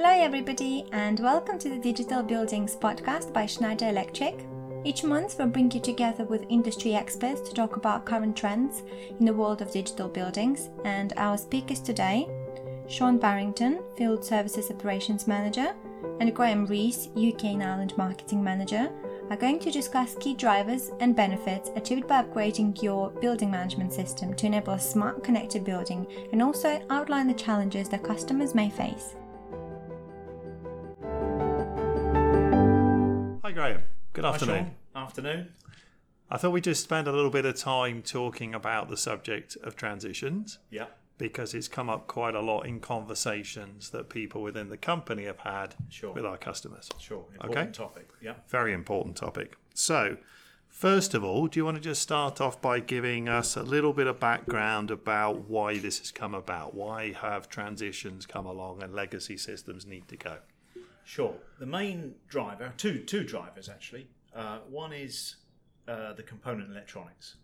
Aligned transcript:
Hello, 0.00 0.10
everybody, 0.10 0.86
and 0.92 1.18
welcome 1.18 1.58
to 1.58 1.68
the 1.68 1.76
Digital 1.76 2.22
Buildings 2.22 2.76
podcast 2.76 3.32
by 3.32 3.46
Schneider 3.46 3.88
Electric. 3.88 4.46
Each 4.84 5.02
month, 5.02 5.36
we 5.40 5.46
bring 5.46 5.72
you 5.72 5.80
together 5.80 6.22
with 6.22 6.46
industry 6.48 6.94
experts 6.94 7.40
to 7.40 7.52
talk 7.52 7.74
about 7.74 8.04
current 8.04 8.36
trends 8.36 8.84
in 9.18 9.26
the 9.26 9.32
world 9.32 9.60
of 9.60 9.72
digital 9.72 10.06
buildings. 10.06 10.68
And 10.84 11.14
our 11.16 11.36
speakers 11.36 11.80
today 11.80 12.28
Sean 12.86 13.18
Barrington, 13.18 13.82
Field 13.96 14.24
Services 14.24 14.70
Operations 14.70 15.26
Manager, 15.26 15.74
and 16.20 16.32
Graham 16.32 16.66
Rees, 16.66 17.08
UK 17.16 17.46
and 17.46 17.64
Ireland 17.64 17.98
Marketing 17.98 18.40
Manager, 18.40 18.92
are 19.30 19.36
going 19.36 19.58
to 19.58 19.72
discuss 19.72 20.14
key 20.20 20.34
drivers 20.34 20.92
and 21.00 21.16
benefits 21.16 21.72
achieved 21.74 22.06
by 22.06 22.22
upgrading 22.22 22.80
your 22.80 23.10
building 23.10 23.50
management 23.50 23.92
system 23.92 24.32
to 24.34 24.46
enable 24.46 24.74
a 24.74 24.78
smart 24.78 25.24
connected 25.24 25.64
building 25.64 26.06
and 26.30 26.40
also 26.40 26.80
outline 26.88 27.26
the 27.26 27.34
challenges 27.34 27.88
that 27.88 28.04
customers 28.04 28.54
may 28.54 28.70
face. 28.70 29.16
Graham. 33.58 33.82
Good 34.12 34.22
Hi, 34.24 34.30
afternoon. 34.34 34.76
Sean. 34.94 35.02
Afternoon. 35.02 35.48
I 36.30 36.36
thought 36.36 36.52
we'd 36.52 36.62
just 36.62 36.84
spend 36.84 37.08
a 37.08 37.12
little 37.12 37.28
bit 37.28 37.44
of 37.44 37.56
time 37.56 38.02
talking 38.02 38.54
about 38.54 38.88
the 38.88 38.96
subject 38.96 39.56
of 39.64 39.74
transitions 39.74 40.60
Yeah. 40.70 40.86
because 41.16 41.54
it's 41.54 41.66
come 41.66 41.90
up 41.90 42.06
quite 42.06 42.36
a 42.36 42.40
lot 42.40 42.66
in 42.66 42.78
conversations 42.78 43.90
that 43.90 44.10
people 44.10 44.42
within 44.42 44.68
the 44.68 44.76
company 44.76 45.24
have 45.24 45.40
had 45.40 45.74
Sure. 45.88 46.12
with 46.12 46.24
our 46.24 46.36
customers. 46.36 46.88
Sure. 47.00 47.24
Important 47.32 47.58
Okay. 47.58 47.70
topic. 47.72 48.10
Yeah. 48.20 48.34
Very 48.46 48.72
important 48.72 49.16
topic. 49.16 49.56
So, 49.74 50.18
first 50.68 51.12
of 51.12 51.24
all, 51.24 51.48
do 51.48 51.58
you 51.58 51.64
want 51.64 51.78
to 51.78 51.82
just 51.82 52.00
start 52.00 52.40
off 52.40 52.62
by 52.62 52.78
giving 52.78 53.28
us 53.28 53.56
a 53.56 53.64
little 53.64 53.92
bit 53.92 54.06
of 54.06 54.20
background 54.20 54.92
about 54.92 55.48
why 55.48 55.78
this 55.78 55.98
has 55.98 56.12
come 56.12 56.32
about? 56.32 56.74
Why 56.74 57.10
have 57.10 57.48
transitions 57.48 58.24
come 58.24 58.46
along 58.46 58.84
and 58.84 58.94
legacy 58.94 59.36
systems 59.36 59.84
need 59.84 60.06
to 60.06 60.16
go? 60.16 60.38
Sure. 61.08 61.36
The 61.58 61.64
main 61.64 62.16
driver, 62.28 62.74
two 62.76 62.98
two 62.98 63.24
drivers 63.24 63.70
actually. 63.70 64.08
Uh, 64.36 64.58
one 64.68 64.92
is 64.92 65.36
uh, 65.88 66.12
the 66.12 66.22
component 66.22 66.70
electronics. 66.70 67.36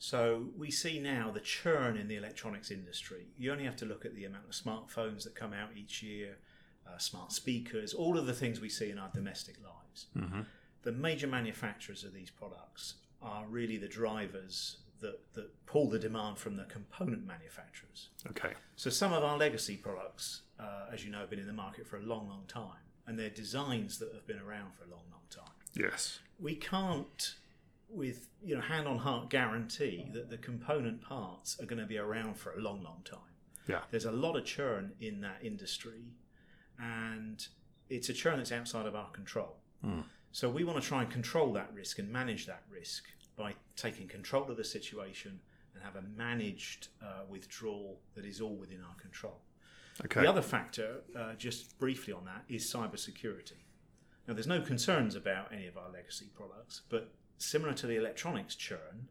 So 0.00 0.46
we 0.58 0.72
see 0.72 0.98
now 0.98 1.30
the 1.30 1.38
churn 1.38 1.96
in 1.96 2.08
the 2.08 2.16
electronics 2.16 2.72
industry. 2.72 3.28
You 3.38 3.52
only 3.52 3.62
have 3.64 3.76
to 3.76 3.84
look 3.84 4.04
at 4.04 4.16
the 4.16 4.24
amount 4.24 4.46
of 4.46 4.54
smartphones 4.54 5.22
that 5.22 5.36
come 5.36 5.52
out 5.52 5.68
each 5.76 6.02
year, 6.02 6.36
uh, 6.84 6.98
smart 6.98 7.30
speakers, 7.30 7.94
all 7.94 8.18
of 8.18 8.26
the 8.26 8.34
things 8.34 8.60
we 8.60 8.68
see 8.68 8.90
in 8.90 8.98
our 8.98 9.10
domestic 9.14 9.54
lives. 9.62 10.06
The 10.82 10.90
major 10.90 11.28
manufacturers 11.28 12.02
of 12.02 12.12
these 12.12 12.30
products 12.30 12.94
are 13.22 13.46
really 13.46 13.76
the 13.76 13.86
drivers 13.86 14.78
that, 15.04 15.20
that 15.34 15.66
pull 15.66 15.88
the 15.88 15.98
demand 15.98 16.38
from 16.38 16.56
the 16.56 16.64
component 16.64 17.26
manufacturers. 17.26 18.08
Okay. 18.30 18.54
So 18.76 18.90
some 18.90 19.12
of 19.12 19.22
our 19.22 19.36
legacy 19.36 19.76
products, 19.76 20.42
uh, 20.58 20.86
as 20.92 21.04
you 21.04 21.10
know, 21.10 21.18
have 21.18 21.30
been 21.30 21.38
in 21.38 21.46
the 21.46 21.52
market 21.52 21.86
for 21.86 21.98
a 21.98 22.02
long, 22.02 22.28
long 22.28 22.44
time, 22.48 22.82
and 23.06 23.18
they're 23.18 23.30
designs 23.30 23.98
that 23.98 24.12
have 24.14 24.26
been 24.26 24.38
around 24.38 24.74
for 24.74 24.84
a 24.84 24.90
long, 24.90 25.04
long 25.10 25.26
time. 25.30 25.54
Yes. 25.74 26.20
We 26.40 26.54
can't, 26.54 27.34
with 27.88 28.28
you 28.42 28.54
know, 28.54 28.62
hand 28.62 28.88
on 28.88 28.98
heart, 28.98 29.30
guarantee 29.30 30.06
that 30.12 30.30
the 30.30 30.38
component 30.38 31.02
parts 31.02 31.60
are 31.60 31.66
going 31.66 31.80
to 31.80 31.86
be 31.86 31.98
around 31.98 32.38
for 32.38 32.54
a 32.54 32.60
long, 32.60 32.82
long 32.82 33.02
time. 33.04 33.32
Yeah. 33.68 33.80
There's 33.90 34.06
a 34.06 34.12
lot 34.12 34.36
of 34.36 34.44
churn 34.44 34.92
in 35.00 35.20
that 35.20 35.38
industry, 35.42 36.02
and 36.78 37.46
it's 37.90 38.08
a 38.08 38.14
churn 38.14 38.38
that's 38.38 38.52
outside 38.52 38.86
of 38.86 38.94
our 38.94 39.10
control. 39.10 39.56
So 40.32 40.48
we 40.48 40.64
want 40.64 40.82
to 40.82 40.88
try 40.88 41.02
and 41.02 41.10
control 41.12 41.52
that 41.52 41.70
risk 41.72 41.98
and 42.00 42.10
manage 42.10 42.46
that 42.46 42.62
risk 42.68 43.04
by 43.36 43.54
taking 43.76 44.08
control 44.08 44.50
of 44.50 44.56
the 44.56 44.64
situation 44.64 45.40
and 45.74 45.82
have 45.82 45.96
a 45.96 46.02
managed 46.16 46.88
uh, 47.02 47.22
withdrawal 47.28 48.00
that 48.14 48.24
is 48.24 48.40
all 48.40 48.56
within 48.56 48.80
our 48.80 48.94
control. 49.00 49.40
Okay. 50.04 50.22
The 50.22 50.28
other 50.28 50.42
factor, 50.42 51.02
uh, 51.16 51.34
just 51.34 51.78
briefly 51.78 52.12
on 52.12 52.24
that, 52.24 52.44
is 52.48 52.64
cybersecurity. 52.64 53.62
Now, 54.26 54.34
there's 54.34 54.46
no 54.46 54.60
concerns 54.60 55.14
about 55.14 55.52
any 55.52 55.66
of 55.66 55.76
our 55.76 55.90
legacy 55.92 56.30
products, 56.34 56.82
but 56.88 57.12
similar 57.38 57.74
to 57.74 57.86
the 57.86 57.96
electronics 57.96 58.54
churn, 58.54 59.08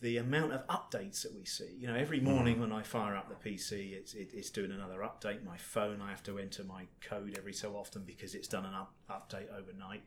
the 0.00 0.16
amount 0.18 0.52
of 0.52 0.66
updates 0.66 1.22
that 1.22 1.32
we 1.34 1.44
see, 1.44 1.76
you 1.78 1.86
know, 1.86 1.94
every 1.94 2.20
morning 2.20 2.60
when 2.60 2.72
I 2.72 2.82
fire 2.82 3.16
up 3.16 3.28
the 3.28 3.50
PC, 3.50 3.92
it's, 3.92 4.14
it, 4.14 4.30
it's 4.34 4.50
doing 4.50 4.72
another 4.72 4.98
update. 4.98 5.44
My 5.44 5.56
phone, 5.56 6.00
I 6.02 6.10
have 6.10 6.24
to 6.24 6.38
enter 6.40 6.64
my 6.64 6.86
code 7.00 7.36
every 7.38 7.52
so 7.52 7.76
often 7.76 8.02
because 8.04 8.34
it's 8.34 8.48
done 8.48 8.66
an 8.66 8.74
up, 8.74 8.92
update 9.08 9.46
overnight. 9.56 10.02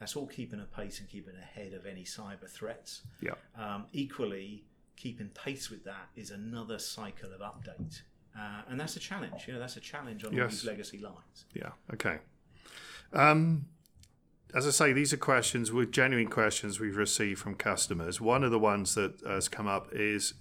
That's 0.00 0.16
all 0.16 0.26
keeping 0.26 0.60
a 0.60 0.64
pace 0.64 1.00
and 1.00 1.08
keeping 1.08 1.34
ahead 1.36 1.72
of 1.72 1.86
any 1.86 2.04
cyber 2.04 2.48
threats. 2.48 3.02
yeah. 3.20 3.34
Um, 3.58 3.86
equally, 3.92 4.64
keeping 4.96 5.28
pace 5.28 5.70
with 5.70 5.84
that 5.84 6.08
is 6.16 6.30
another 6.30 6.78
cycle 6.78 7.30
of 7.32 7.40
update. 7.40 8.02
Uh, 8.38 8.62
and 8.68 8.80
that's 8.80 8.96
a 8.96 9.00
challenge. 9.00 9.46
You 9.46 9.54
know, 9.54 9.60
that's 9.60 9.76
a 9.76 9.80
challenge 9.80 10.24
on 10.24 10.38
all 10.38 10.48
these 10.48 10.64
legacy 10.64 10.98
lines. 10.98 11.44
Yeah. 11.54 11.70
Okay. 11.92 12.18
Um, 13.12 13.66
as 14.54 14.66
I 14.66 14.70
say, 14.70 14.92
these 14.92 15.12
are 15.12 15.16
questions 15.18 15.72
with 15.72 15.92
genuine 15.92 16.28
questions 16.28 16.80
we've 16.80 16.96
received 16.96 17.40
from 17.40 17.54
customers. 17.54 18.20
One 18.20 18.42
of 18.44 18.50
the 18.50 18.58
ones 18.58 18.94
that 18.94 19.20
has 19.26 19.48
come 19.48 19.66
up 19.66 19.88
is 19.92 20.34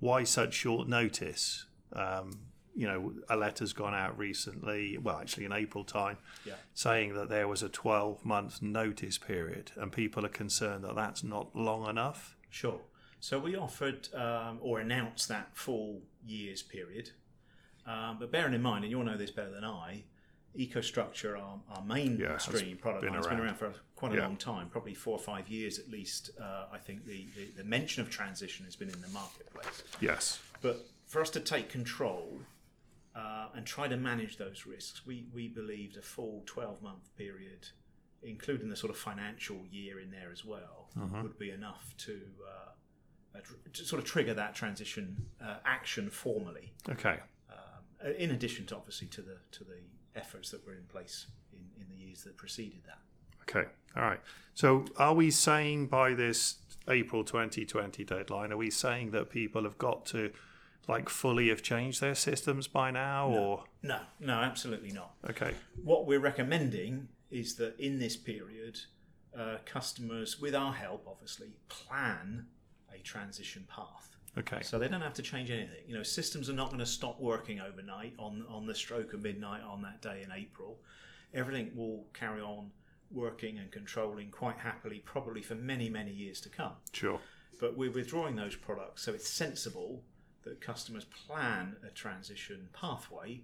why 0.00 0.24
such 0.24 0.54
short 0.54 0.88
notice? 0.88 1.66
Um, 1.92 2.40
you 2.78 2.86
know, 2.86 3.12
a 3.28 3.36
letter's 3.36 3.72
gone 3.72 3.92
out 3.92 4.16
recently, 4.16 4.96
well, 4.98 5.18
actually 5.18 5.44
in 5.44 5.52
April 5.52 5.82
time, 5.82 6.16
Yeah. 6.44 6.54
saying 6.74 7.14
that 7.14 7.28
there 7.28 7.48
was 7.48 7.60
a 7.60 7.68
12 7.68 8.24
month 8.24 8.62
notice 8.62 9.18
period, 9.18 9.72
and 9.74 9.90
people 9.90 10.24
are 10.24 10.28
concerned 10.44 10.84
that 10.84 10.94
that's 10.94 11.24
not 11.24 11.56
long 11.56 11.90
enough. 11.90 12.36
Sure. 12.50 12.80
So 13.18 13.40
we 13.40 13.56
offered 13.56 14.08
um, 14.14 14.58
or 14.62 14.78
announced 14.78 15.26
that 15.28 15.56
full 15.56 16.02
year's 16.24 16.62
period. 16.62 17.10
Um, 17.84 18.18
but 18.20 18.30
bearing 18.30 18.54
in 18.54 18.62
mind, 18.62 18.84
and 18.84 18.92
you'll 18.92 19.02
know 19.02 19.16
this 19.16 19.32
better 19.32 19.50
than 19.50 19.64
I, 19.64 20.04
EcoStruxure, 20.56 21.36
our, 21.36 21.58
our 21.74 21.82
mainstream 21.84 22.76
Yeah, 22.76 22.80
product 22.80 23.02
been 23.02 23.10
line, 23.14 23.18
has 23.18 23.26
been 23.26 23.40
around. 23.40 23.56
for 23.56 23.74
quite 23.96 24.12
a 24.12 24.16
Yeah. 24.16 24.22
long 24.22 24.36
time, 24.36 24.68
probably 24.68 24.94
four 24.94 25.14
or 25.18 25.22
five 25.22 25.48
years 25.48 25.80
at 25.80 25.90
least. 25.90 26.30
Uh, 26.40 26.66
I 26.72 26.78
think 26.78 27.06
the, 27.06 27.26
the, 27.34 27.46
the 27.56 27.64
mention 27.64 28.02
of 28.02 28.08
transition 28.10 28.64
has 28.66 28.76
been 28.76 28.88
in 28.88 29.00
the 29.00 29.08
marketplace. 29.08 29.82
Yes. 30.00 30.40
But 30.62 30.86
for 31.06 31.20
us 31.20 31.30
to 31.30 31.40
take 31.40 31.68
control 31.70 32.40
uh, 33.18 33.48
and 33.54 33.66
try 33.66 33.88
to 33.88 33.96
manage 33.96 34.36
those 34.36 34.64
risks, 34.64 35.04
we, 35.04 35.26
we 35.34 35.48
believed 35.48 35.96
a 35.96 36.02
full 36.02 36.42
12 36.46 36.82
month 36.82 37.14
period, 37.16 37.66
including 38.22 38.68
the 38.68 38.76
sort 38.76 38.90
of 38.90 38.98
financial 38.98 39.58
year 39.70 39.98
in 39.98 40.10
there 40.10 40.30
as 40.30 40.44
well, 40.44 40.88
would 41.22 41.38
be 41.38 41.50
enough 41.50 41.94
to, 41.98 42.20
uh, 42.46 43.38
uh, 43.38 43.40
to 43.72 43.84
sort 43.84 44.00
of 44.00 44.08
trigger 44.08 44.34
that 44.34 44.54
transition 44.54 45.16
uh, 45.42 45.56
action 45.64 46.10
formally. 46.10 46.72
Okay. 46.88 47.18
Um, 47.50 48.12
in 48.18 48.30
addition 48.30 48.66
to 48.66 48.76
obviously 48.76 49.08
to 49.08 49.22
the 49.22 49.36
to 49.50 49.64
the 49.64 49.78
efforts 50.14 50.50
that 50.50 50.64
were 50.66 50.74
in 50.74 50.84
place 50.84 51.26
in, 51.52 51.64
in 51.80 51.88
the 51.88 51.96
years 51.96 52.22
that 52.24 52.36
preceded 52.36 52.82
that. 52.86 52.98
Okay. 53.42 53.68
All 53.96 54.02
right. 54.02 54.20
So 54.54 54.84
are 54.96 55.14
we 55.14 55.30
saying 55.30 55.86
by 55.86 56.14
this 56.14 56.56
April 56.88 57.24
2020 57.24 58.04
deadline, 58.04 58.52
are 58.52 58.56
we 58.56 58.70
saying 58.70 59.10
that 59.12 59.30
people 59.30 59.64
have 59.64 59.78
got 59.78 60.06
to 60.06 60.30
like 60.86 61.08
fully 61.08 61.48
have 61.48 61.62
changed 61.62 62.00
their 62.00 62.14
systems 62.14 62.66
by 62.68 62.90
now 62.90 63.28
or 63.28 63.64
No, 63.82 64.00
no, 64.20 64.34
absolutely 64.34 64.92
not. 64.92 65.14
okay. 65.28 65.54
what 65.82 66.06
we're 66.06 66.20
recommending 66.20 67.08
is 67.30 67.56
that 67.56 67.78
in 67.78 67.98
this 67.98 68.16
period, 68.16 68.78
uh, 69.38 69.58
customers, 69.66 70.40
with 70.40 70.54
our 70.54 70.72
help, 70.72 71.06
obviously, 71.06 71.48
plan 71.68 72.46
a 72.94 72.98
transition 73.00 73.66
path. 73.68 74.16
Okay. 74.38 74.60
So 74.62 74.78
they 74.78 74.88
don't 74.88 75.00
have 75.02 75.14
to 75.14 75.22
change 75.22 75.50
anything. 75.50 75.82
You 75.86 75.94
know, 75.94 76.02
systems 76.02 76.48
are 76.48 76.54
not 76.54 76.68
going 76.68 76.78
to 76.78 76.86
stop 76.86 77.20
working 77.20 77.60
overnight 77.60 78.14
on 78.18 78.44
on 78.48 78.66
the 78.66 78.74
stroke 78.74 79.12
of 79.12 79.22
midnight 79.22 79.62
on 79.62 79.82
that 79.82 80.00
day 80.00 80.22
in 80.24 80.30
April. 80.32 80.78
Everything 81.34 81.70
will 81.76 82.06
carry 82.14 82.40
on 82.40 82.70
working 83.10 83.58
and 83.58 83.70
controlling 83.70 84.30
quite 84.30 84.56
happily, 84.58 85.00
probably 85.04 85.42
for 85.42 85.54
many 85.54 85.90
many 85.90 86.12
years 86.12 86.40
to 86.42 86.48
come. 86.48 86.72
Sure. 86.92 87.20
But 87.60 87.76
we're 87.76 87.90
withdrawing 87.90 88.36
those 88.36 88.54
products, 88.56 89.02
so 89.02 89.12
it's 89.12 89.28
sensible 89.28 90.02
that 90.48 90.60
customers 90.60 91.04
plan 91.04 91.76
a 91.86 91.90
transition 91.90 92.68
pathway 92.72 93.40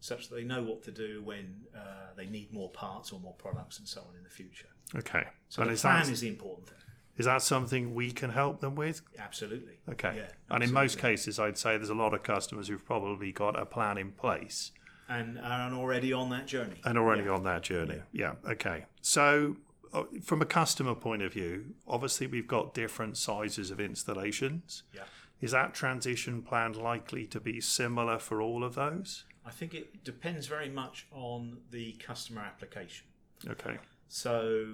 such 0.00 0.28
that 0.28 0.34
they 0.36 0.44
know 0.44 0.62
what 0.62 0.82
to 0.84 0.90
do 0.90 1.22
when 1.24 1.62
uh, 1.74 1.80
they 2.16 2.26
need 2.26 2.52
more 2.52 2.70
parts 2.70 3.12
or 3.12 3.20
more 3.20 3.32
products 3.34 3.78
and 3.78 3.88
so 3.88 4.00
on 4.02 4.16
in 4.16 4.22
the 4.24 4.30
future. 4.30 4.68
Okay. 4.94 5.24
So 5.48 5.62
and 5.62 5.70
the 5.70 5.74
is 5.74 5.80
plan 5.82 6.04
that 6.04 6.12
is 6.12 6.20
the 6.20 6.28
important 6.28 6.68
thing. 6.68 6.78
is 7.16 7.24
that 7.26 7.42
something 7.42 7.94
we 7.94 8.12
can 8.12 8.30
help 8.30 8.60
them 8.60 8.74
with? 8.74 9.00
Absolutely. 9.18 9.78
Okay. 9.90 10.14
Yeah, 10.16 10.28
and 10.50 10.62
in 10.62 10.72
most 10.72 10.98
cases 10.98 11.38
I'd 11.40 11.58
say 11.58 11.76
there's 11.76 11.88
a 11.90 11.94
lot 11.94 12.14
of 12.14 12.22
customers 12.22 12.68
who've 12.68 12.84
probably 12.84 13.32
got 13.32 13.58
a 13.58 13.64
plan 13.66 13.98
in 13.98 14.12
place 14.12 14.70
And 15.08 15.38
are 15.40 15.72
already 15.72 16.12
on 16.12 16.30
that 16.30 16.46
journey. 16.46 16.80
and 16.84 16.96
already 16.98 17.24
Yeah. 17.24 17.30
on 17.30 17.44
that 17.44 17.62
journey. 17.62 18.02
Yeah. 18.12 18.34
Okay. 18.48 18.84
So, 19.00 19.56
uh, 19.92 20.04
from 20.22 20.42
a 20.42 20.46
customer 20.46 20.94
point 20.94 21.22
of 21.22 21.32
view, 21.32 21.74
obviously 21.88 22.26
we've 22.26 22.46
got 22.48 22.74
different 22.74 23.16
sizes 23.16 23.70
of 23.70 23.80
installations. 23.80 24.82
Yeah. 24.94 25.04
Is 25.40 25.50
that 25.50 25.74
transition 25.74 26.42
plan 26.42 26.72
likely 26.72 27.26
to 27.26 27.40
be 27.40 27.60
similar 27.60 28.18
for 28.18 28.40
all 28.40 28.64
of 28.64 28.74
those? 28.74 29.24
I 29.44 29.50
think 29.50 29.74
it 29.74 30.02
depends 30.02 30.46
very 30.46 30.68
much 30.68 31.06
on 31.12 31.58
the 31.70 31.92
customer 31.94 32.40
application. 32.40 33.06
Okay. 33.48 33.78
So, 34.08 34.66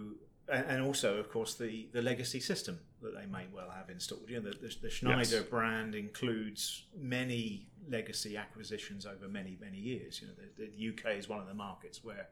and, 0.48 0.80
also, 0.82 1.16
of 1.18 1.30
course, 1.30 1.54
the, 1.54 1.88
the 1.92 2.00
legacy 2.00 2.38
system 2.40 2.78
that 3.02 3.14
they 3.14 3.26
may 3.26 3.46
well 3.52 3.70
have 3.70 3.90
installed. 3.90 4.24
You 4.28 4.36
know, 4.40 4.50
the, 4.50 4.56
the, 4.68 4.74
the 4.82 4.90
Schneider 4.90 5.36
Yes. 5.36 5.42
brand 5.50 5.94
includes 5.94 6.84
many 6.96 7.66
legacy 7.90 8.36
acquisitions 8.36 9.04
over 9.04 9.26
many 9.28 9.58
many 9.60 9.78
years. 9.78 10.20
You 10.20 10.28
know, 10.28 10.34
the, 10.56 10.66
the 10.66 10.88
UK 10.90 11.18
is 11.18 11.28
one 11.28 11.40
of 11.40 11.48
the 11.48 11.54
markets 11.54 12.04
where 12.04 12.28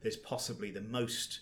there's 0.00 0.16
possibly 0.16 0.70
the 0.70 0.80
most 0.80 1.40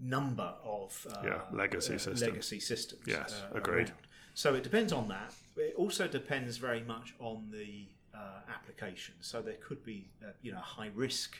number 0.00 0.54
of 0.64 1.06
uh, 1.12 1.22
Yeah, 1.24 1.40
legacy 1.52 1.94
uh, 1.94 1.98
systems. 1.98 2.22
legacy 2.22 2.60
systems. 2.60 3.02
Yes, 3.06 3.42
uh, 3.52 3.58
agreed. 3.58 3.88
around. 3.88 3.92
So 4.38 4.54
it 4.54 4.62
depends 4.62 4.92
on 4.92 5.08
that. 5.08 5.34
It 5.56 5.74
also 5.76 6.06
depends 6.06 6.58
very 6.58 6.84
much 6.84 7.12
on 7.18 7.48
the 7.50 7.88
uh, 8.14 8.38
application. 8.48 9.16
So 9.20 9.42
there 9.42 9.56
could 9.60 9.84
be, 9.84 10.10
uh, 10.22 10.28
you 10.42 10.52
know, 10.52 10.60
high 10.60 10.90
risk, 10.94 11.36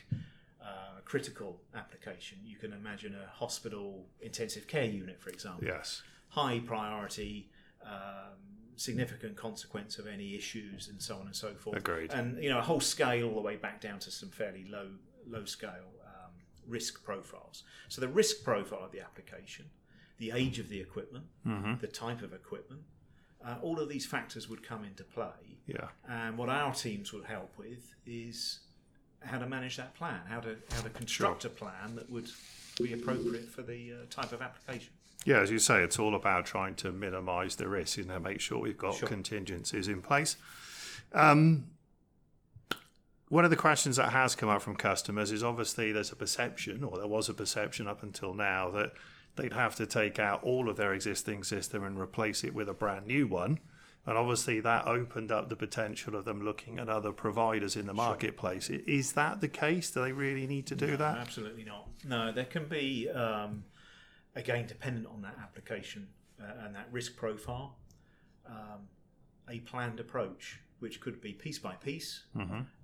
uh, 0.61 0.99
critical 1.05 1.61
application. 1.73 2.39
You 2.43 2.57
can 2.57 2.73
imagine 2.73 3.15
a 3.15 3.29
hospital 3.29 4.05
intensive 4.19 4.67
care 4.67 4.83
unit, 4.83 5.17
for 5.21 5.29
example 5.29 5.65
Yes. 5.65 6.03
high 6.27 6.59
priority, 6.59 7.49
um, 7.85 8.35
significant 8.75 9.37
consequence 9.37 9.97
of 9.97 10.05
any 10.05 10.35
issues, 10.35 10.89
and 10.89 11.01
so 11.01 11.15
on 11.15 11.27
and 11.27 11.35
so 11.35 11.53
forth. 11.53 11.77
Agreed. 11.77 12.11
And 12.11 12.43
you 12.43 12.49
know, 12.49 12.59
a 12.59 12.67
whole 12.69 12.81
scale 12.81 13.29
all 13.29 13.35
the 13.35 13.47
way 13.51 13.55
back 13.55 13.79
down 13.79 13.99
to 13.99 14.11
some 14.11 14.27
fairly 14.27 14.65
low 14.69 14.89
low 15.25 15.45
scale 15.45 15.93
um, 16.05 16.31
risk 16.67 17.01
profiles. 17.05 17.63
So 17.87 18.01
the 18.01 18.09
risk 18.09 18.43
profile 18.43 18.83
of 18.83 18.91
the 18.91 18.99
application, 18.99 19.67
the 20.19 20.31
age 20.31 20.59
of 20.59 20.69
the 20.69 20.79
equipment, 20.79 21.25
the 21.81 21.87
type 21.87 22.21
of 22.21 22.33
equipment. 22.33 22.81
Uh, 23.43 23.55
all 23.61 23.79
of 23.79 23.87
these 23.87 24.05
factors 24.05 24.49
would 24.49 24.61
come 24.61 24.83
into 24.83 25.03
play, 25.03 25.57
Yeah. 25.65 25.87
and 26.09 26.37
what 26.37 26.49
our 26.49 26.73
teams 26.73 27.13
would 27.13 27.23
help 27.23 27.57
with 27.57 27.95
is 28.05 28.59
how 29.21 29.39
to 29.39 29.47
manage 29.47 29.77
that 29.77 29.95
plan, 29.95 30.19
how 30.27 30.41
to 30.41 30.57
how 30.71 30.81
to 30.81 30.89
construct 30.89 31.45
a 31.45 31.49
plan 31.49 31.95
that 31.95 32.09
would 32.09 32.29
be 32.81 32.91
appropriate 32.93 33.47
for 33.49 33.61
the 33.61 33.93
uh, 33.93 33.95
type 34.09 34.33
of 34.33 34.41
application. 34.41 34.91
Yeah, 35.25 35.39
as 35.39 35.51
you 35.51 35.59
say, 35.59 35.83
it's 35.83 35.97
all 35.99 36.15
about 36.15 36.45
trying 36.45 36.75
to 36.75 36.91
minimise 36.91 37.55
the 37.55 37.67
risk, 37.69 37.97
you 37.97 38.03
know, 38.05 38.19
make 38.19 38.39
sure 38.41 38.57
we've 38.59 38.77
got 38.77 38.95
Sure. 38.95 39.07
contingencies 39.07 39.87
in 39.87 40.01
place. 40.01 40.35
Um, 41.13 41.67
one 43.29 43.43
of 43.45 43.51
the 43.51 43.57
questions 43.57 43.95
that 43.97 44.11
has 44.11 44.35
come 44.35 44.49
up 44.49 44.61
from 44.61 44.75
customers 44.75 45.31
is 45.31 45.43
obviously 45.43 45.91
there's 45.91 46.11
a 46.11 46.15
perception, 46.15 46.83
or 46.83 46.97
there 46.97 47.07
was 47.07 47.29
a 47.29 47.33
perception 47.33 47.87
up 47.87 48.01
until 48.03 48.33
now, 48.33 48.69
that 48.71 48.91
they'd 49.39 49.53
have 49.53 49.75
to 49.75 49.85
take 49.85 50.19
out 50.19 50.43
all 50.43 50.69
of 50.69 50.77
their 50.77 50.93
existing 50.93 51.43
system 51.43 51.83
and 51.83 51.99
replace 51.99 52.43
it 52.43 52.53
with 52.53 52.69
a 52.69 52.73
brand 52.73 53.07
new 53.07 53.27
one. 53.27 53.59
And 54.05 54.17
obviously, 54.17 54.59
that 54.61 54.87
opened 54.87 55.31
up 55.31 55.49
the 55.49 55.55
potential 55.55 56.15
of 56.15 56.25
them 56.25 56.43
looking 56.43 56.79
at 56.79 56.89
other 56.89 57.11
providers 57.11 57.75
in 57.75 57.85
the 57.85 57.93
marketplace. 57.93 58.69
Is 58.69 59.11
that 59.13 59.41
the 59.41 59.47
case? 59.47 59.91
Do 59.91 60.01
they 60.01 60.13
really 60.13 60.47
need 60.47 60.65
to 60.67 60.75
do 60.75 60.97
that? 60.97 61.17
Absolutely 61.17 61.63
not. 61.63 61.87
No, 62.07 62.31
there 62.31 62.45
can 62.45 62.65
be, 62.67 63.09
um, 63.09 63.65
again, 64.35 64.65
dependent 64.67 65.05
on 65.07 65.21
that 65.21 65.35
application 65.39 66.07
uh, 66.41 66.65
and 66.65 66.75
that 66.75 66.87
risk 66.91 67.17
profile, 67.17 67.75
um, 68.47 68.87
a 69.49 69.59
planned 69.59 69.99
approach, 69.99 70.59
which 70.79 71.01
could 71.01 71.21
be 71.21 71.33
piece 71.33 71.59
by 71.59 71.73
piece. 71.75 72.23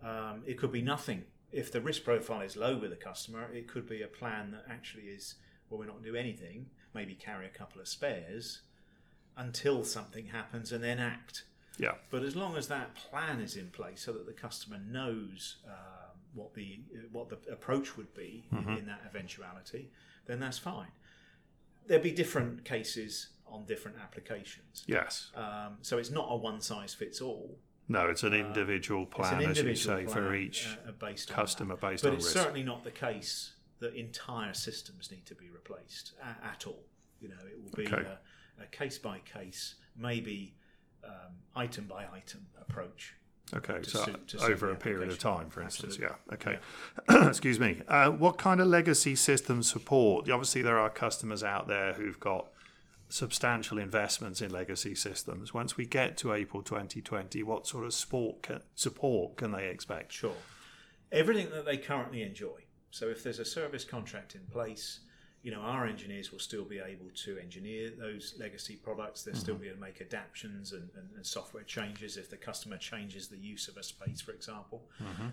Um, 0.04 0.44
it 0.46 0.58
could 0.60 0.72
be 0.72 0.82
nothing. 0.82 1.24
If 1.52 1.72
the 1.72 1.80
risk 1.80 2.04
profile 2.04 2.42
is 2.42 2.58
low 2.58 2.78
with 2.78 2.92
a 2.92 2.98
customer, 2.98 3.50
it 3.54 3.68
could 3.68 3.88
be 3.88 4.02
a 4.02 4.08
plan 4.08 4.52
that 4.52 4.66
actually 4.70 5.04
is, 5.04 5.36
well, 5.70 5.80
we're 5.80 5.86
not 5.86 5.94
going 5.94 6.06
to 6.06 6.12
do 6.12 6.18
anything, 6.18 6.68
maybe 6.94 7.14
carry 7.16 7.46
a 7.46 7.50
couple 7.50 7.82
of 7.82 7.88
spares 7.88 8.62
until 9.38 9.84
something 9.84 10.28
happens 10.28 10.72
and 10.72 10.84
then 10.84 11.00
act. 11.00 11.44
Yeah. 11.78 11.96
But 12.10 12.24
as 12.24 12.36
long 12.36 12.56
as 12.56 12.68
that 12.70 12.96
plan 12.96 13.42
is 13.42 13.56
in 13.58 13.68
place, 13.70 14.02
so 14.04 14.14
that 14.14 14.26
the 14.26 14.34
customer 14.34 14.78
knows 14.90 15.58
um, 15.68 16.18
what 16.34 16.54
the 16.54 16.80
what 17.12 17.30
the 17.30 17.38
approach 17.52 17.98
would 17.98 18.14
be 18.14 18.46
in, 18.52 18.78
in 18.78 18.86
that 18.86 19.02
eventuality, 19.06 19.90
then 20.26 20.40
that's 20.40 20.58
fine. 20.58 20.88
There'd 21.88 22.02
be 22.02 22.12
different 22.12 22.64
cases 22.64 23.30
on 23.48 23.66
different 23.66 23.98
applications, 24.02 24.84
Yes. 24.88 25.30
um, 25.36 25.78
so 25.82 25.98
it's 26.00 26.10
not 26.10 26.28
a 26.30 26.36
one 26.36 26.62
size 26.62 26.94
fits 26.94 27.22
all. 27.22 27.58
No, 27.88 28.08
it's 28.10 28.24
an 28.24 28.34
individual 28.34 29.04
It's 29.04 29.14
plan, 29.16 29.34
an 29.44 29.50
as 29.52 29.58
you 29.58 29.64
individual 29.64 29.98
say, 29.98 30.06
for 30.08 30.34
each 30.34 30.68
uh, 30.88 30.92
based 30.94 31.30
on 31.30 31.36
customer 31.36 31.76
based 31.76 32.04
but 32.04 32.10
on 32.10 32.16
it's 32.16 32.26
risk. 32.26 32.38
certainly 32.38 32.64
not 32.64 32.84
the 32.84 32.90
case 32.92 33.52
that 33.80 33.94
entire 33.96 34.54
systems 34.54 35.12
need 35.12 35.26
to 35.26 35.36
be 35.36 35.50
replaced 35.50 36.14
at, 36.24 36.40
at 36.44 36.68
all. 36.68 36.84
You 37.20 37.30
know, 37.30 37.36
it 37.50 37.62
will 37.62 37.72
be 37.76 37.88
Okay. 37.92 38.06
a, 38.08 38.64
a 38.64 38.66
case 38.68 38.98
by 38.98 39.20
case, 39.20 39.76
maybe 39.98 40.56
um, 41.04 41.34
item 41.56 41.86
by 41.86 42.06
item 42.14 42.46
approach. 42.60 43.16
Okay, 43.54 43.78
so 43.84 44.04
suit- 44.04 44.36
over 44.42 44.72
a 44.72 44.76
period 44.76 45.10
of 45.10 45.20
time, 45.20 45.50
for 45.52 45.62
instance. 45.62 46.00
Absolutely. 46.00 46.18
Yeah. 46.32 46.34
Okay. 47.14 47.28
Excuse 47.30 47.60
me. 47.60 47.82
Uh, 47.88 48.10
what 48.10 48.38
kind 48.40 48.60
of 48.60 48.66
legacy 48.68 49.16
system 49.16 49.62
support? 49.62 50.30
Obviously, 50.30 50.64
there 50.64 50.80
are 50.80 50.90
customers 50.90 51.44
out 51.44 51.68
there 51.68 51.94
who've 51.94 52.20
got 52.20 52.48
substantial 53.08 53.78
investments 53.78 54.42
in 54.42 54.50
legacy 54.52 54.96
systems. 54.96 55.54
Once 55.54 55.78
we 55.78 55.86
get 55.86 56.18
to 56.18 56.34
April 56.34 56.64
2020, 56.64 57.44
what 57.44 57.68
sort 57.68 57.86
of 57.86 57.94
sport 57.94 58.42
can, 58.42 58.62
support 58.74 59.38
can 59.38 59.52
they 59.52 59.68
expect? 59.68 60.12
Sure. 60.12 60.34
Everything 61.12 61.52
that 61.52 61.66
they 61.66 61.78
currently 61.78 62.24
enjoy. 62.24 62.65
So 62.96 63.10
if 63.10 63.24
there's 63.24 63.40
a 63.40 63.46
service 63.46 63.84
contract 63.84 64.36
in 64.36 64.42
place, 64.50 65.02
you 65.44 65.52
know, 65.52 65.60
our 65.60 65.86
engineers 65.86 66.32
will 66.32 66.40
still 66.40 66.64
be 66.64 66.80
able 66.80 67.10
to 67.26 67.38
engineer 67.38 67.90
those 67.90 68.36
legacy 68.40 68.78
products. 68.78 69.22
They'll 69.22 69.36
still 69.36 69.56
be 69.56 69.68
able 69.68 69.76
to 69.76 69.82
make 69.82 70.00
adaptations 70.00 70.72
and, 70.72 70.90
and, 70.96 71.10
and 71.14 71.26
software 71.26 71.64
changes 71.64 72.16
if 72.16 72.30
the 72.30 72.38
customer 72.38 72.78
changes 72.78 73.28
the 73.28 73.38
use 73.38 73.68
of 73.68 73.76
a 73.76 73.84
space, 73.84 74.22
for 74.22 74.32
example. 74.32 74.86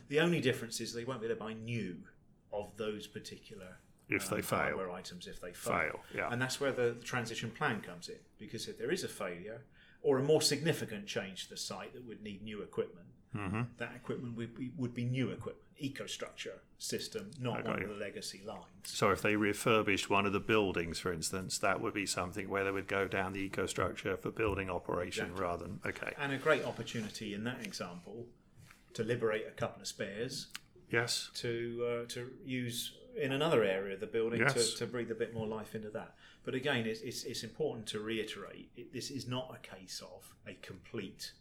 The 0.08 0.18
only 0.18 0.40
difference 0.40 0.80
is 0.80 0.92
they 0.92 1.04
won't 1.04 1.20
be 1.20 1.26
able 1.28 1.36
to 1.36 1.40
buy 1.40 1.52
new 1.52 1.98
of 2.52 2.76
those 2.76 3.06
particular 3.06 3.76
If 4.08 4.28
they 4.28 4.38
um, 4.38 4.42
fail. 4.42 4.58
hardware 4.58 4.90
items 4.90 5.28
if 5.28 5.40
they 5.40 5.52
fail. 5.52 5.78
Fail, 5.78 6.00
yeah. 6.16 6.30
And 6.32 6.42
that's 6.42 6.60
where 6.60 6.72
the 6.72 6.94
transition 7.04 7.52
plan 7.52 7.80
comes 7.80 8.08
in. 8.08 8.18
Because 8.40 8.66
if 8.66 8.76
there 8.76 8.90
is 8.90 9.04
a 9.04 9.08
failure 9.08 9.60
or 10.02 10.18
a 10.18 10.22
more 10.24 10.42
significant 10.42 11.06
change 11.06 11.44
to 11.44 11.50
the 11.50 11.56
site 11.56 11.92
that 11.94 12.04
would 12.08 12.24
need 12.24 12.42
new 12.42 12.60
equipment, 12.60 13.06
Mm-hmm. 13.36 13.62
that 13.78 13.92
equipment 13.96 14.36
would 14.36 14.54
be, 14.54 14.70
would 14.76 14.94
be 14.94 15.04
new 15.04 15.30
equipment, 15.30 15.56
EcoStruxure 15.82 16.58
system, 16.78 17.30
not 17.40 17.64
got 17.64 17.74
one 17.74 17.82
of 17.82 17.88
the 17.88 17.94
legacy 17.94 18.42
lines. 18.44 18.62
So, 18.84 19.10
if 19.10 19.22
they 19.22 19.36
refurbished 19.36 20.10
one 20.10 20.26
of 20.26 20.32
the 20.32 20.40
buildings, 20.40 20.98
for 20.98 21.12
instance, 21.12 21.58
that 21.58 21.80
would 21.80 21.94
be 21.94 22.04
something 22.06 22.48
where 22.50 22.64
they 22.64 22.70
would 22.70 22.88
go 22.88 23.08
down 23.08 23.32
the 23.32 23.48
EcoStruxure 23.48 24.18
for 24.20 24.30
building 24.30 24.68
operation 24.68 25.26
Exactly. 25.26 25.42
rather 25.44 25.64
than. 25.64 25.80
Okay. 25.86 26.12
And 26.20 26.32
a 26.32 26.36
great 26.36 26.64
opportunity 26.64 27.32
in 27.34 27.44
that 27.44 27.64
example 27.64 28.26
to 28.94 29.02
liberate 29.02 29.46
a 29.48 29.52
couple 29.52 29.80
of 29.80 29.88
spares 29.88 30.48
Yes. 30.90 31.30
to 31.36 32.02
uh, 32.04 32.08
to 32.10 32.30
use 32.44 32.92
in 33.16 33.32
another 33.32 33.62
area 33.64 33.94
of 33.94 34.00
the 34.00 34.06
building 34.06 34.40
Yes. 34.40 34.72
to, 34.72 34.78
to 34.78 34.86
breathe 34.86 35.10
a 35.10 35.14
bit 35.14 35.32
more 35.34 35.46
life 35.46 35.74
into 35.74 35.90
that. 35.90 36.14
But 36.44 36.54
again, 36.54 36.86
it's, 36.86 37.00
it's, 37.00 37.24
it's 37.24 37.44
important 37.44 37.86
to 37.88 38.00
reiterate 38.00 38.70
it, 38.76 38.92
this 38.92 39.10
is 39.10 39.26
not 39.26 39.54
a 39.54 39.76
case 39.76 40.02
of 40.02 40.34
a 40.46 40.54
complete 40.54 41.32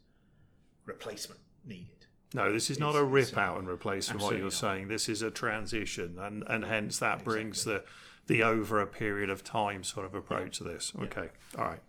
replacement 0.85 1.39
needed. 1.65 2.05
No, 2.33 2.51
this 2.51 2.69
is 2.69 2.79
not 2.79 2.95
a 2.95 3.03
rip 3.03 3.37
out 3.37 3.57
and 3.59 3.67
replace 3.67 4.07
from 4.09 4.19
what 4.21 4.33
you're 4.35 4.43
not. 4.43 4.53
saying. 4.53 4.87
This 4.87 5.09
is 5.09 5.21
a 5.21 5.29
transition, 5.31 6.17
and, 6.19 6.43
and 6.47 6.63
hence 6.65 6.99
that 6.99 7.23
brings 7.23 7.65
the 7.65 7.83
the 8.27 8.43
over 8.43 8.79
a 8.79 8.87
period 8.87 9.29
of 9.29 9.43
time 9.43 9.83
sort 9.83 10.05
of 10.05 10.13
approach 10.15 10.59
to 10.59 10.63
this. 10.63 10.93
Okay, 11.01 11.29
all 11.57 11.65
right. 11.65 11.79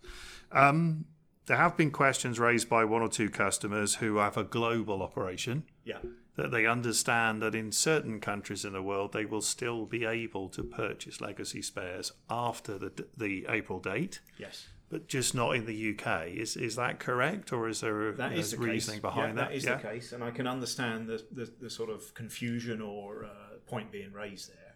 Um, 0.51 1.05
there 1.45 1.57
have 1.57 1.77
been 1.77 1.91
questions 1.91 2.39
raised 2.39 2.67
by 2.69 2.83
one 2.85 3.01
or 3.01 3.07
two 3.09 3.29
customers 3.29 3.95
who 3.95 4.17
have 4.17 4.35
a 4.37 4.43
global 4.43 5.01
operation 5.01 5.63
Yeah, 5.85 5.99
that 6.35 6.51
they 6.51 6.65
understand 6.65 7.41
that 7.41 7.53
in 7.55 7.71
certain 7.71 8.19
countries 8.19 8.65
in 8.65 8.73
the 8.73 8.81
world 8.81 9.13
they 9.13 9.25
will 9.25 9.41
still 9.41 9.85
be 9.85 10.05
able 10.05 10.49
to 10.49 10.63
purchase 10.63 11.21
legacy 11.21 11.61
spares 11.61 12.11
after 12.29 12.77
the 12.77 13.05
the 13.15 13.45
April 13.47 13.79
date. 13.79 14.19
yes. 14.37 14.67
But 14.93 15.07
just 15.07 15.33
not 15.33 15.55
in 15.55 15.65
the 15.65 15.95
UK. 15.97 16.27
Is 16.27 16.55
is 16.55 16.75
that 16.75 16.99
correct, 16.99 17.51
or 17.51 17.67
is 17.67 17.81
there 17.81 18.09
a 18.09 18.15
That 18.15 18.29
you 18.29 18.35
know, 18.35 18.39
is 18.41 18.51
the 18.51 18.57
reasoning 18.57 18.97
case. 18.97 19.01
behind 19.01 19.35
yeah, 19.35 19.41
that? 19.41 19.49
That 19.49 19.55
is 19.55 19.65
yeah. 19.65 19.77
the 19.77 19.81
case, 19.81 20.11
and 20.11 20.23
I 20.23 20.29
can 20.29 20.45
understand 20.45 21.07
the, 21.07 21.25
the, 21.31 21.51
the 21.61 21.69
sort 21.71 21.89
of 21.89 22.13
confusion 22.13 22.79
or 22.79 23.25
uh, 23.25 23.57
point 23.65 23.91
being 23.91 24.13
raised 24.13 24.51
there. 24.51 24.75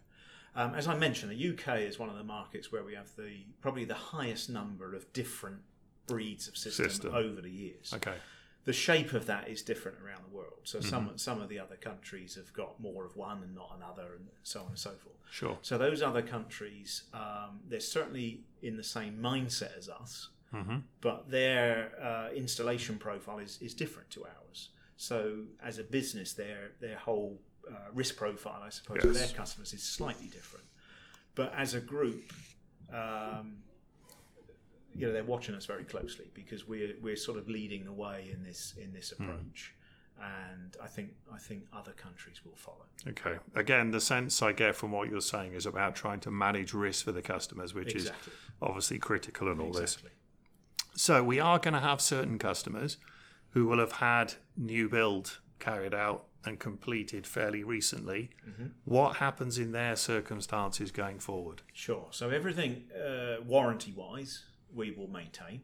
Um, 0.55 0.73
as 0.73 0.87
I 0.87 0.97
mentioned, 0.97 1.31
the 1.31 1.49
UK 1.49 1.81
is 1.81 1.99
one 1.99 2.09
of 2.09 2.15
the 2.15 2.23
markets 2.23 2.71
where 2.71 2.83
we 2.83 2.95
have 2.95 3.15
the 3.15 3.43
probably 3.61 3.85
the 3.85 3.93
highest 3.93 4.49
number 4.49 4.95
of 4.95 5.13
different 5.13 5.59
breeds 6.07 6.47
of 6.47 6.57
system, 6.57 6.89
System. 6.89 7.13
over 7.13 7.39
the 7.39 7.51
years. 7.51 7.93
Okay. 7.93 8.15
The 8.67 8.73
shape 8.73 9.11
of 9.13 9.23
that 9.31 9.47
is 9.53 9.61
different 9.71 9.97
around 10.03 10.23
the 10.29 10.35
world. 10.39 10.59
So 10.71 10.77
Mm-hmm. 10.79 10.89
some 10.89 11.17
some 11.17 11.39
of 11.43 11.47
the 11.53 11.59
other 11.65 11.77
countries 11.89 12.35
have 12.35 12.51
got 12.53 12.71
more 12.87 13.03
of 13.05 13.13
one 13.15 13.39
and 13.45 13.53
not 13.55 13.69
another, 13.77 14.07
and 14.17 14.25
so 14.43 14.59
on 14.65 14.67
and 14.73 14.79
so 14.87 14.91
forth. 15.03 15.15
Sure. 15.39 15.57
So 15.61 15.77
those 15.77 16.01
other 16.09 16.21
countries, 16.35 16.89
um, 17.13 17.51
they're 17.69 17.79
certainly 17.97 18.29
in 18.61 18.75
the 18.81 18.83
same 18.97 19.13
mindset 19.29 19.73
as 19.77 19.87
us, 19.89 20.29
Mm-hmm. 20.53 20.77
but 21.01 21.19
their 21.29 21.91
uh, 22.09 22.29
installation 22.43 22.97
profile 22.97 23.39
is, 23.39 23.53
is 23.67 23.73
different 23.73 24.09
to 24.15 24.25
ours. 24.35 24.69
So 24.95 25.19
as 25.69 25.75
a 25.79 25.83
business, 25.99 26.29
their 26.33 26.61
their 26.85 26.97
whole 27.07 27.33
uh, 27.69 27.73
risk 27.93 28.13
profile, 28.23 28.61
I 28.69 28.71
suppose, 28.79 28.99
Yes. 29.03 29.13
their 29.19 29.37
customers 29.41 29.71
is 29.73 29.83
slightly 29.83 30.27
different. 30.27 30.65
But 31.35 31.49
as 31.63 31.73
a 31.73 31.81
group, 31.93 32.25
um, 33.03 33.47
you 34.97 35.07
know, 35.07 35.13
they're 35.13 35.23
watching 35.23 35.55
us 35.55 35.65
very 35.65 35.83
closely 35.83 36.25
because 36.33 36.67
we're 36.67 36.95
we're 37.01 37.15
sort 37.15 37.37
of 37.37 37.47
leading 37.47 37.85
the 37.85 37.93
way 37.93 38.29
in 38.33 38.43
this 38.43 38.73
in 38.81 38.93
this 38.93 39.11
Hmm. 39.11 39.23
approach. 39.23 39.73
And 40.19 40.75
I 40.81 40.87
think 40.87 41.11
I 41.31 41.37
think 41.37 41.65
other 41.71 41.91
countries 41.91 42.43
will 42.43 42.55
follow. 42.55 42.85
Okay. 43.07 43.37
Again, 43.53 43.91
the 43.91 44.01
sense 44.01 44.41
I 44.41 44.51
get 44.51 44.75
from 44.75 44.91
what 44.91 45.09
you're 45.09 45.21
saying 45.21 45.53
is 45.53 45.65
about 45.67 45.95
trying 45.95 46.19
to 46.21 46.31
manage 46.31 46.73
risk 46.73 47.05
for 47.05 47.11
the 47.11 47.21
customers, 47.21 47.73
which 47.75 47.93
Exactly. 47.93 48.33
is 48.33 48.39
obviously 48.61 48.97
critical 48.97 49.51
in 49.51 49.59
all 49.59 49.71
this. 49.71 49.97
So 50.95 51.23
we 51.23 51.39
are 51.39 51.59
going 51.59 51.75
to 51.75 51.79
have 51.79 52.01
certain 52.01 52.39
customers 52.39 52.97
who 53.51 53.67
will 53.67 53.77
have 53.77 53.93
had 53.93 54.33
new 54.55 54.89
build 54.89 55.39
carried 55.59 55.93
out 55.93 56.25
and 56.43 56.59
completed 56.59 57.27
fairly 57.27 57.63
recently. 57.63 58.31
What 58.85 59.17
happens 59.17 59.59
in 59.59 59.71
their 59.71 59.95
circumstances 59.95 60.91
going 60.91 61.19
forward? 61.19 61.61
Sure. 61.73 62.07
So 62.11 62.29
everything 62.31 62.85
uh, 62.95 63.43
warranty 63.45 63.91
wise, 63.91 64.45
we 64.77 64.91
will 64.91 65.09
maintain. 65.09 65.61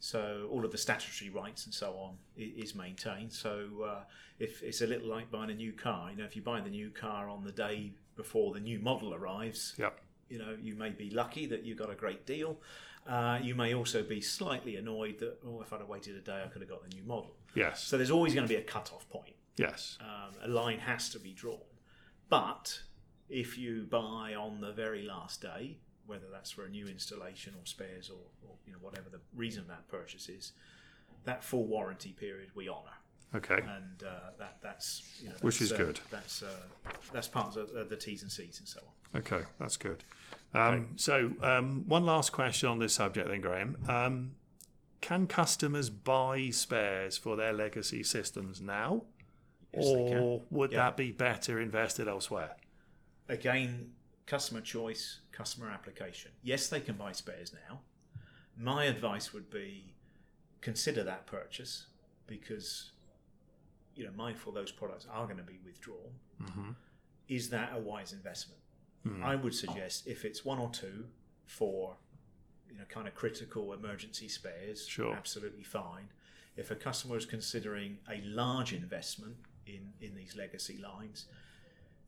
So 0.00 0.48
all 0.50 0.66
of 0.66 0.72
the 0.72 0.76
statutory 0.76 1.30
rights 1.30 1.64
and 1.64 1.72
so 1.72 1.92
on 1.96 2.16
is 2.36 2.74
maintained. 2.74 3.32
So 3.32 3.68
uh, 3.86 4.00
if 4.38 4.62
it's 4.62 4.82
a 4.82 4.86
little 4.86 5.08
like 5.08 5.30
buying 5.30 5.50
a 5.50 5.54
new 5.54 5.72
car, 5.72 6.10
you 6.10 6.18
know, 6.18 6.24
if 6.24 6.36
you 6.36 6.42
buy 6.42 6.60
the 6.60 6.68
new 6.68 6.90
car 6.90 7.30
on 7.30 7.42
the 7.42 7.52
day 7.52 7.92
before 8.14 8.52
the 8.52 8.60
new 8.60 8.78
model 8.80 9.14
arrives, 9.14 9.74
Yep. 9.78 9.98
you 10.28 10.38
know, 10.38 10.54
you 10.60 10.74
may 10.74 10.90
be 10.90 11.08
lucky 11.08 11.46
that 11.46 11.64
you 11.64 11.74
got 11.74 11.88
a 11.90 11.94
great 11.94 12.26
deal. 12.26 12.58
Uh, 13.08 13.38
you 13.42 13.54
may 13.54 13.72
also 13.74 14.02
be 14.02 14.20
slightly 14.20 14.76
annoyed 14.76 15.18
that, 15.20 15.38
oh, 15.46 15.62
if 15.62 15.72
I'd 15.72 15.80
have 15.80 15.88
waited 15.88 16.16
a 16.16 16.20
day, 16.20 16.42
I 16.44 16.48
could 16.48 16.60
have 16.60 16.70
got 16.70 16.82
the 16.86 16.94
new 16.94 17.04
model. 17.04 17.34
Yes. 17.54 17.82
So 17.82 17.96
there's 17.96 18.10
always 18.10 18.34
going 18.34 18.46
to 18.46 18.52
be 18.52 18.60
a 18.60 18.62
cut-off 18.62 19.08
point 19.08 19.34
yes. 19.56 19.98
um, 20.00 20.34
a 20.42 20.48
line 20.48 20.78
has 20.80 21.08
to 21.10 21.18
be 21.18 21.32
drawn. 21.32 21.58
But 22.28 22.80
if 23.28 23.56
you 23.58 23.86
buy 23.88 24.34
on 24.34 24.60
the 24.60 24.72
very 24.72 25.02
last 25.02 25.40
day, 25.42 25.78
whether 26.06 26.26
that's 26.32 26.50
for 26.50 26.64
a 26.64 26.68
new 26.68 26.86
installation 26.86 27.54
or 27.54 27.64
spares 27.66 28.10
or, 28.10 28.18
or 28.48 28.54
you 28.66 28.72
know 28.72 28.78
whatever 28.80 29.08
the 29.10 29.20
reason 29.34 29.62
of 29.62 29.68
that 29.68 29.86
purchase 29.88 30.28
is, 30.28 30.52
that 31.24 31.42
full 31.42 31.66
warranty 31.66 32.10
period 32.12 32.50
we 32.54 32.68
honour, 32.68 32.96
Okay. 33.34 33.56
and 33.60 34.02
uh, 34.06 34.30
that 34.38 34.58
that's 34.62 35.02
you 35.22 35.28
know, 35.28 35.34
Which 35.40 35.60
is 35.60 35.72
uh, 35.72 35.76
good. 35.76 36.00
That's 36.10 36.42
uh, 36.42 36.46
that's 37.12 37.28
part 37.28 37.56
of 37.56 37.72
the, 37.72 37.84
the 37.84 37.96
T's 37.96 38.22
and 38.22 38.30
C's 38.30 38.58
and 38.58 38.68
so 38.68 38.80
on. 39.14 39.20
Okay, 39.20 39.42
that's 39.58 39.76
good. 39.76 40.02
Um, 40.54 40.88
So, 40.96 41.32
um, 41.42 41.84
one 41.88 42.04
last 42.06 42.30
question 42.32 42.68
on 42.68 42.78
this 42.78 42.94
subject, 42.94 43.28
then, 43.28 43.40
Graham. 43.40 43.76
Um, 43.88 44.32
can 45.00 45.26
customers 45.26 45.90
buy 45.90 46.50
spares 46.50 47.16
for 47.18 47.36
their 47.36 47.52
legacy 47.52 48.02
systems 48.02 48.60
now, 48.60 49.02
Yes, 49.72 49.84
or 49.86 50.42
would 50.50 50.70
Yeah. 50.72 50.78
that 50.78 50.96
be 50.96 51.10
better 51.12 51.60
invested 51.60 52.08
elsewhere? 52.08 52.56
Again, 53.28 53.92
customer 54.26 54.60
choice, 54.60 55.20
customer 55.34 55.70
application. 55.70 56.30
Yes, 56.42 56.68
they 56.68 56.80
can 56.80 56.96
buy 56.96 57.12
spares 57.12 57.52
now. 57.68 57.80
My 58.56 58.84
advice 58.84 59.32
would 59.32 59.50
be 59.50 59.94
consider 60.60 61.02
that 61.04 61.26
purchase 61.26 61.86
because 62.26 62.92
you 63.94 64.04
know 64.04 64.10
mindful 64.16 64.52
those 64.52 64.70
products 64.72 65.06
are 65.12 65.24
going 65.24 65.36
to 65.38 65.42
be 65.42 65.58
withdrawn. 65.64 66.12
Mm-hmm. 66.42 66.70
Is 67.28 67.50
that 67.50 67.72
a 67.74 67.78
wise 67.80 68.12
investment? 68.12 68.60
Hmm. 69.06 69.22
I 69.24 69.34
would 69.36 69.54
suggest 69.54 70.06
if 70.06 70.24
it's 70.24 70.44
one 70.44 70.58
or 70.58 70.70
two 70.70 71.06
for 71.46 71.96
you 72.70 72.78
know 72.78 72.84
kind 72.88 73.06
of 73.08 73.14
critical 73.14 73.72
emergency 73.72 74.28
spares, 74.28 74.86
Sure. 74.86 75.14
absolutely 75.14 75.64
fine. 75.64 76.08
If 76.56 76.70
a 76.70 76.76
customer 76.76 77.16
is 77.16 77.26
considering 77.26 77.98
a 78.08 78.20
large 78.24 78.72
investment 78.72 79.36
in 79.66 79.92
in 80.00 80.14
these 80.14 80.36
legacy 80.36 80.78
lines, 80.78 81.26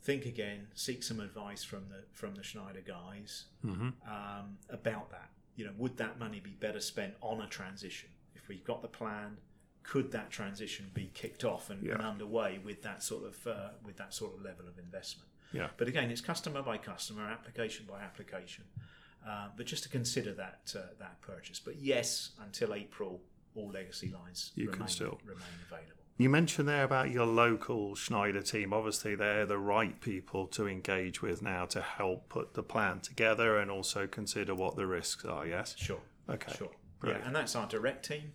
think 0.06 0.24
again, 0.26 0.68
seek 0.74 1.02
some 1.02 1.20
advice 1.20 1.62
from 1.64 1.84
the 1.92 2.00
from 2.12 2.34
the 2.34 2.42
Schneider 2.42 2.82
guys 2.96 3.44
Mm-hmm. 3.64 3.88
um, 4.16 4.46
about 4.70 5.10
that. 5.10 5.30
You 5.56 5.64
know, 5.66 5.72
would 5.82 5.96
that 5.96 6.18
money 6.18 6.40
be 6.40 6.54
better 6.66 6.80
spent 6.80 7.14
on 7.20 7.40
a 7.40 7.48
transition? 7.48 8.10
If 8.34 8.48
we've 8.48 8.64
got 8.64 8.80
the 8.82 8.88
plan, 9.00 9.38
could 9.82 10.12
that 10.12 10.30
transition 10.30 10.84
be 10.94 11.10
kicked 11.14 11.44
off 11.44 11.70
and, 11.70 11.80
and 11.86 12.02
underway 12.02 12.60
with 12.64 12.82
that 12.82 13.02
sort 13.02 13.24
of 13.30 13.46
uh, 13.46 13.70
with 13.84 13.96
that 13.96 14.12
sort 14.14 14.34
of 14.36 14.42
level 14.42 14.66
of 14.68 14.78
investment? 14.78 15.28
Yeah. 15.52 15.68
But 15.76 15.88
again, 15.88 16.10
it's 16.10 16.20
customer 16.20 16.62
by 16.62 16.76
customer, 16.78 17.24
application 17.28 17.86
by 17.88 18.00
application. 18.02 18.64
Uh, 19.28 19.48
but 19.56 19.66
just 19.66 19.82
to 19.82 19.88
consider 19.88 20.32
that 20.34 20.72
uh, 20.76 20.80
that 21.00 21.20
purchase. 21.20 21.58
But 21.58 21.76
yes, 21.80 22.30
until 22.46 22.74
April, 22.74 23.20
all 23.56 23.70
legacy 23.70 24.12
lines 24.20 24.52
You 24.54 24.68
can 24.68 24.86
still- 24.88 25.18
remain 25.24 25.56
available. 25.70 25.95
You 26.18 26.30
mentioned 26.30 26.66
there 26.66 26.84
about 26.84 27.10
your 27.10 27.26
local 27.26 27.94
Schneider 27.94 28.40
team. 28.40 28.72
Obviously, 28.72 29.14
they're 29.14 29.44
the 29.44 29.58
right 29.58 30.00
people 30.00 30.46
to 30.48 30.66
engage 30.66 31.20
with 31.20 31.42
now 31.42 31.66
to 31.66 31.82
help 31.82 32.30
put 32.30 32.54
the 32.54 32.62
plan 32.62 33.00
together 33.00 33.58
and 33.58 33.70
also 33.70 34.06
consider 34.06 34.54
what 34.54 34.76
the 34.76 34.86
risks 34.86 35.26
are. 35.26 35.46
Yes. 35.46 35.74
Sure. 35.76 36.00
Okay. 36.28 36.54
Sure. 36.56 36.70
Yeah, 37.04 37.18
and 37.24 37.36
that's 37.36 37.54
our 37.54 37.66
direct 37.66 38.06
team, 38.06 38.32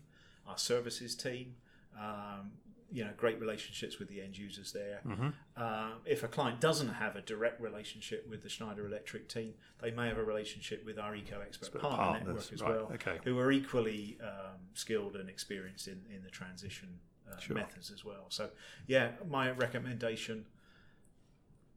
our 0.47 0.57
services 0.57 1.15
team. 1.15 1.55
Um, 1.99 2.51
you 2.93 3.05
know, 3.05 3.11
great 3.15 3.39
relationships 3.39 3.99
with 3.99 4.09
the 4.09 4.21
end 4.21 4.37
users 4.37 4.73
there. 4.73 4.99
Mm-hmm. 5.07 5.29
Uh, 5.55 5.91
if 6.05 6.23
a 6.23 6.27
client 6.27 6.59
doesn't 6.59 6.89
have 6.89 7.15
a 7.15 7.21
direct 7.21 7.61
relationship 7.61 8.27
with 8.29 8.43
the 8.43 8.49
Schneider 8.49 8.85
Electric 8.85 9.29
team, 9.29 9.53
they 9.81 9.91
may 9.91 10.09
have 10.09 10.17
a 10.17 10.23
relationship 10.23 10.85
with 10.85 10.99
our 10.99 11.13
EcoXpert 11.13 11.47
Expert 11.47 11.81
Partner 11.81 11.97
partners, 11.97 12.27
Network 12.27 12.53
as 12.53 12.61
right, 12.61 12.71
well, 12.71 12.91
okay. 12.93 13.19
who 13.23 13.39
are 13.39 13.51
equally 13.51 14.17
um, 14.21 14.59
skilled 14.73 15.15
and 15.15 15.29
experienced 15.29 15.87
in, 15.87 16.01
in 16.13 16.21
the 16.23 16.29
transition 16.29 16.99
uh, 17.29 17.37
Sure. 17.37 17.55
methods 17.55 17.91
as 17.91 18.05
well. 18.05 18.25
So, 18.29 18.49
yeah, 18.87 19.11
my 19.29 19.51
recommendation: 19.51 20.45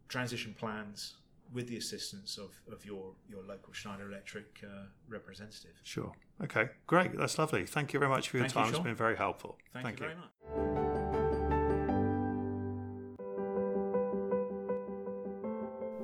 transition 0.09 0.55
plans 0.59 1.15
with 1.53 1.69
the 1.69 1.77
assistance 1.77 2.39
of, 2.39 2.51
of 2.73 2.85
your, 2.85 3.13
your 3.29 3.43
local 3.45 3.73
Schneider 3.73 4.09
Electric 4.11 4.65
uh, 4.65 4.87
representative. 5.09 5.73
Sure. 5.85 6.13
Okay. 6.43 6.69
Great. 6.87 7.17
That's 7.17 7.39
lovely. 7.39 7.65
Thank 7.65 7.93
you 7.93 8.01
very 8.01 8.11
much 8.11 8.29
for 8.29 8.39
your 8.39 8.47
Thank 8.47 8.55
you, 8.55 8.61
time. 8.61 8.69
It's 8.71 8.77
Sean. 8.79 8.85
been 8.85 8.95
very 8.97 9.17
helpful. 9.17 9.57
Thank, 9.73 10.01
you 10.01 10.07
very 10.07 10.17
much. 10.17 10.31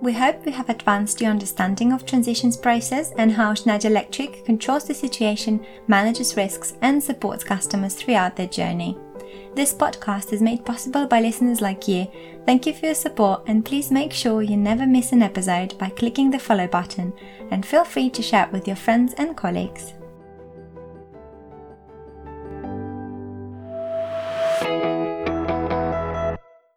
We 0.01 0.15
hope 0.15 0.47
we 0.47 0.53
have 0.53 0.71
advanced 0.71 1.21
your 1.21 1.31
understanding 1.31 1.93
of 1.93 2.07
transitions 2.07 2.57
process 2.57 3.13
and 3.19 3.31
how 3.33 3.53
Schneider 3.53 3.89
Electric 3.89 4.47
controls 4.47 4.85
the 4.85 4.95
situation, 4.95 5.67
manages 5.89 6.37
risks, 6.37 6.75
and 6.81 7.03
supports 7.03 7.45
customers 7.45 7.95
throughout 7.95 8.35
their 8.35 8.47
journey. 8.47 8.97
This 9.55 9.75
podcast 9.75 10.33
is 10.33 10.41
made 10.41 10.65
possible 10.65 11.07
by 11.07 11.21
listeners 11.21 11.61
like 11.61 11.89
you. 11.89 12.07
Thank 12.47 12.67
you 12.67 12.73
for 12.73 12.87
your 12.87 12.95
support 12.95 13.43
and 13.47 13.65
please 13.65 13.91
make 13.91 14.13
sure 14.13 14.43
you 14.43 14.57
never 14.57 14.87
miss 14.87 15.11
an 15.11 15.23
episode 15.23 15.77
by 15.77 15.91
clicking 15.91 16.31
the 16.31 16.39
follow 16.39 16.69
button 16.69 17.13
and 17.51 17.67
feel 17.67 17.85
free 17.85 18.11
to 18.11 18.23
share 18.23 18.47
it 18.47 18.53
with 18.53 18.67
your 18.69 18.77
friends 18.77 19.13
and 19.15 19.37
colleagues. 19.37 19.95